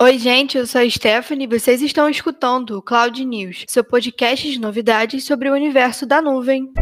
[0.00, 4.50] Oi, gente, eu sou a Stephanie e vocês estão escutando o Cloud News, seu podcast
[4.50, 6.72] de novidades sobre o universo da nuvem.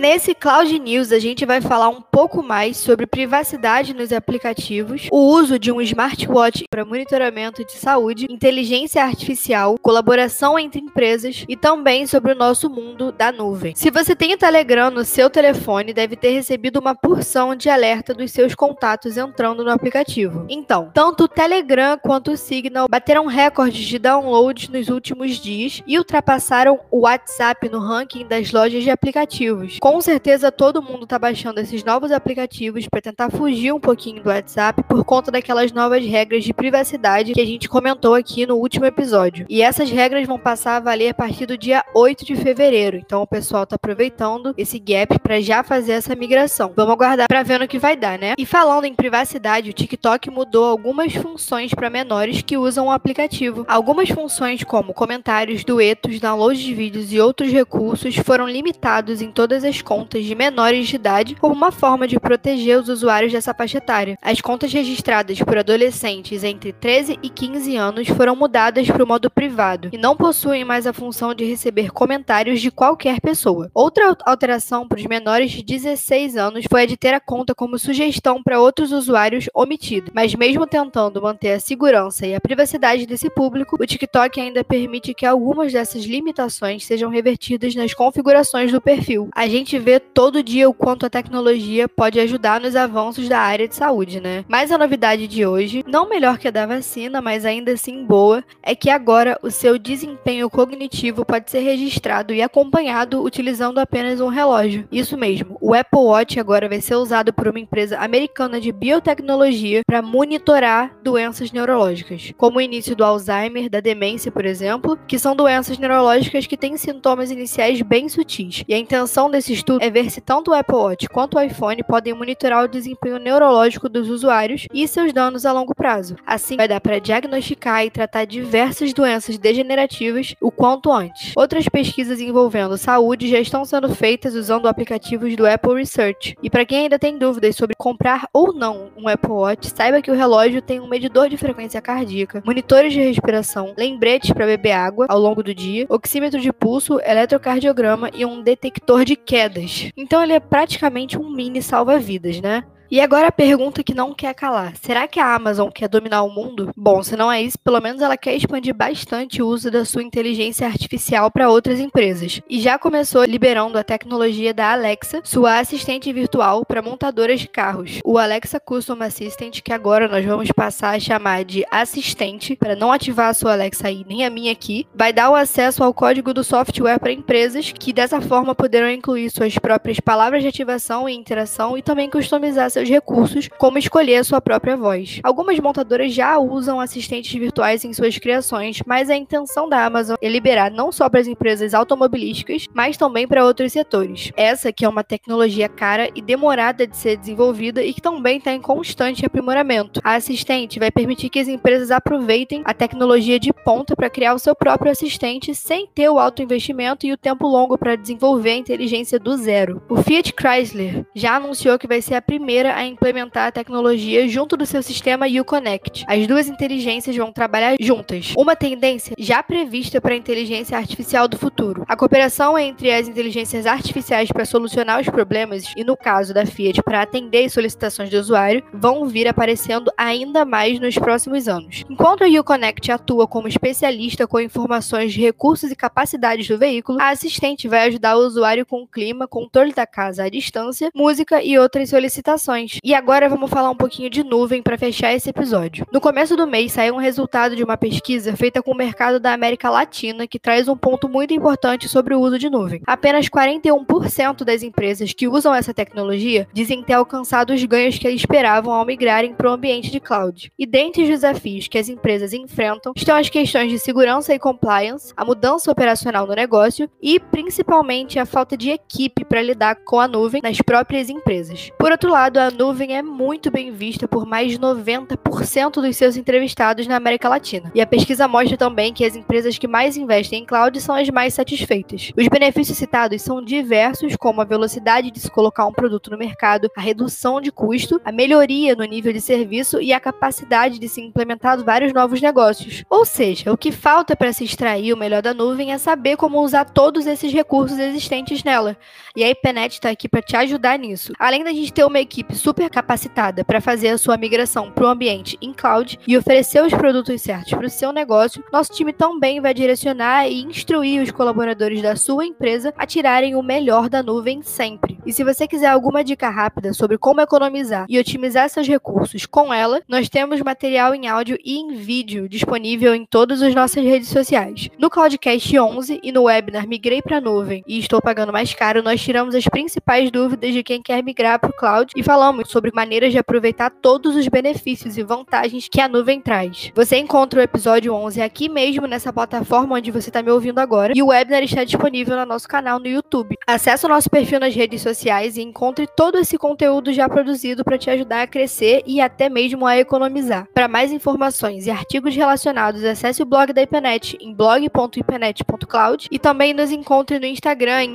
[0.00, 5.18] Nesse Cloud News a gente vai falar um pouco mais sobre privacidade nos aplicativos, o
[5.18, 12.06] uso de um smartwatch para monitoramento de saúde, inteligência artificial, colaboração entre empresas e também
[12.06, 13.74] sobre o nosso mundo da nuvem.
[13.76, 18.14] Se você tem o Telegram no seu telefone, deve ter recebido uma porção de alerta
[18.14, 20.46] dos seus contatos entrando no aplicativo.
[20.48, 25.98] Então, tanto o Telegram quanto o Signal bateram recordes de downloads nos últimos dias e
[25.98, 29.76] ultrapassaram o WhatsApp no ranking das lojas de aplicativos.
[29.78, 34.28] Com certeza todo mundo está baixando esses novos aplicativos para tentar fugir um pouquinho do
[34.28, 38.84] WhatsApp por conta daquelas novas regras de privacidade que a gente comentou aqui no último
[38.84, 39.46] episódio.
[39.48, 42.98] E essas regras vão passar a valer a partir do dia 8 de fevereiro.
[42.98, 46.74] Então o pessoal está aproveitando esse gap para já fazer essa migração.
[46.76, 48.34] Vamos aguardar para ver no que vai dar, né?
[48.36, 53.64] E falando em privacidade, o TikTok mudou algumas funções para menores que usam o aplicativo.
[53.66, 59.64] Algumas funções como comentários, duetos, downloads de vídeos e outros recursos foram limitados em todas
[59.64, 63.54] as as contas de menores de idade como uma forma de proteger os usuários dessa
[63.54, 64.18] faixa etária.
[64.20, 69.30] As contas registradas por adolescentes entre 13 e 15 anos foram mudadas para o modo
[69.30, 73.70] privado e não possuem mais a função de receber comentários de qualquer pessoa.
[73.74, 77.78] Outra alteração para os menores de 16 anos foi a de ter a conta como
[77.78, 80.12] sugestão para outros usuários omitida.
[80.14, 85.14] Mas mesmo tentando manter a segurança e a privacidade desse público, o TikTok ainda permite
[85.14, 89.30] que algumas dessas limitações sejam revertidas nas configurações do perfil.
[89.34, 93.38] A gente gente vê todo dia o quanto a tecnologia pode ajudar nos avanços da
[93.38, 94.44] área de saúde, né?
[94.48, 98.42] Mas a novidade de hoje, não melhor que a da vacina, mas ainda assim boa,
[98.62, 104.28] é que agora o seu desempenho cognitivo pode ser registrado e acompanhado utilizando apenas um
[104.28, 104.88] relógio.
[104.90, 109.82] Isso mesmo, o Apple Watch agora vai ser usado por uma empresa americana de biotecnologia
[109.86, 115.36] para monitorar doenças neurológicas, como o início do Alzheimer, da demência, por exemplo, que são
[115.36, 118.64] doenças neurológicas que têm sintomas iniciais bem sutis.
[118.66, 121.40] E a intenção desse Esse estudo é ver se tanto o Apple Watch quanto o
[121.40, 126.16] iPhone podem monitorar o desempenho neurológico dos usuários e seus danos a longo prazo.
[126.26, 131.32] Assim, vai dar para diagnosticar e tratar diversas doenças degenerativas o quanto antes.
[131.36, 136.36] Outras pesquisas envolvendo saúde já estão sendo feitas usando aplicativos do Apple Research.
[136.42, 140.10] E para quem ainda tem dúvidas sobre comprar ou não um Apple Watch, saiba que
[140.10, 145.06] o relógio tem um medidor de frequência cardíaca, monitores de respiração, lembretes para beber água
[145.08, 149.49] ao longo do dia, oxímetro de pulso, eletrocardiograma e um detector de queda
[149.96, 152.64] Então ele é praticamente um mini salva-vidas, né?
[152.90, 156.28] E agora a pergunta que não quer calar: será que a Amazon quer dominar o
[156.28, 156.72] mundo?
[156.76, 160.02] Bom, se não é isso, pelo menos ela quer expandir bastante o uso da sua
[160.02, 162.40] inteligência artificial para outras empresas.
[162.50, 168.00] E já começou liberando a tecnologia da Alexa, sua assistente virtual para montadoras de carros.
[168.04, 172.90] O Alexa Custom Assistant, que agora nós vamos passar a chamar de assistente, para não
[172.90, 176.34] ativar a sua Alexa aí, nem a minha aqui, vai dar o acesso ao código
[176.34, 181.14] do software para empresas que dessa forma poderão incluir suas próprias palavras de ativação e
[181.14, 185.20] interação e também customizar seus recursos, como escolher a sua própria voz.
[185.22, 190.28] Algumas montadoras já usam assistentes virtuais em suas criações, mas a intenção da Amazon é
[190.28, 194.32] liberar não só para as empresas automobilísticas, mas também para outros setores.
[194.36, 198.52] Essa que é uma tecnologia cara e demorada de ser desenvolvida e que também está
[198.52, 200.00] em constante aprimoramento.
[200.04, 204.38] A assistente vai permitir que as empresas aproveitem a tecnologia de ponta para criar o
[204.38, 208.56] seu próprio assistente sem ter o alto investimento e o tempo longo para desenvolver a
[208.56, 209.82] inteligência do zero.
[209.88, 214.56] O Fiat Chrysler já anunciou que vai ser a primeira a implementar a tecnologia junto
[214.56, 216.04] do seu sistema Uconnect.
[216.06, 221.38] As duas inteligências vão trabalhar juntas, uma tendência já prevista para a inteligência artificial do
[221.38, 221.84] futuro.
[221.88, 226.82] A cooperação entre as inteligências artificiais para solucionar os problemas e, no caso da Fiat,
[226.82, 231.84] para atender solicitações do usuário, vão vir aparecendo ainda mais nos próximos anos.
[231.88, 237.10] Enquanto a Uconnect atua como especialista com informações de recursos e capacidades do veículo, a
[237.10, 241.58] assistente vai ajudar o usuário com o clima, controle da casa à distância, música e
[241.58, 245.86] outras solicitações e agora vamos falar um pouquinho de nuvem para fechar esse episódio.
[245.92, 249.32] No começo do mês saiu um resultado de uma pesquisa feita com o mercado da
[249.32, 252.82] América Latina que traz um ponto muito importante sobre o uso de nuvem.
[252.86, 258.72] Apenas 41% das empresas que usam essa tecnologia dizem ter alcançado os ganhos que esperavam
[258.72, 260.52] ao migrarem para o ambiente de cloud.
[260.58, 265.12] E dentre os desafios que as empresas enfrentam estão as questões de segurança e compliance,
[265.16, 270.08] a mudança operacional no negócio e principalmente a falta de equipe para lidar com a
[270.08, 271.70] nuvem nas próprias empresas.
[271.78, 275.96] Por outro lado, a da nuvem é muito bem vista por mais de 90% dos
[275.96, 277.70] seus entrevistados na América Latina.
[277.74, 281.08] E a pesquisa mostra também que as empresas que mais investem em cloud são as
[281.10, 282.12] mais satisfeitas.
[282.16, 286.70] Os benefícios citados são diversos, como a velocidade de se colocar um produto no mercado,
[286.76, 291.00] a redução de custo, a melhoria no nível de serviço e a capacidade de se
[291.00, 292.84] implementar vários novos negócios.
[292.90, 296.40] Ou seja, o que falta para se extrair o melhor da nuvem é saber como
[296.40, 298.76] usar todos esses recursos existentes nela.
[299.14, 301.12] E a IPNET está aqui para te ajudar nisso.
[301.18, 304.88] Além da gente ter uma equipe super capacitada para fazer a sua migração para o
[304.88, 309.40] ambiente em cloud e oferecer os produtos certos para o seu negócio, nosso time também
[309.40, 314.42] vai direcionar e instruir os colaboradores da sua empresa a tirarem o melhor da nuvem
[314.42, 314.99] sempre.
[315.06, 319.52] E se você quiser alguma dica rápida sobre como economizar e otimizar seus recursos com
[319.52, 324.08] ela, nós temos material em áudio e em vídeo disponível em todas as nossas redes
[324.08, 324.68] sociais.
[324.78, 328.82] No Cloudcast 11 e no webinar Migrei para a Nuvem e Estou Pagando Mais Caro,
[328.82, 332.70] nós tiramos as principais dúvidas de quem quer migrar para o cloud e falamos sobre
[332.74, 336.70] maneiras de aproveitar todos os benefícios e vantagens que a nuvem traz.
[336.74, 340.92] Você encontra o episódio 11 aqui mesmo nessa plataforma onde você está me ouvindo agora
[340.94, 343.36] e o webinar está disponível no nosso canal no YouTube.
[343.46, 344.89] Acesse o nosso perfil nas redes sociais
[345.36, 349.66] e encontre todo esse conteúdo já produzido para te ajudar a crescer e até mesmo
[349.66, 350.48] a economizar.
[350.52, 356.52] Para mais informações e artigos relacionados, acesse o blog da IPNET em blog.ipenet.cloud e também
[356.52, 357.94] nos encontre no Instagram em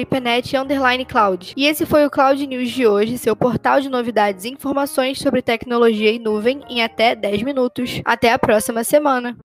[0.00, 1.54] @ipenet_cloud.
[1.56, 5.42] E esse foi o Cloud News de hoje, seu portal de novidades e informações sobre
[5.42, 8.00] tecnologia e nuvem em até 10 minutos.
[8.04, 9.36] Até a próxima semana.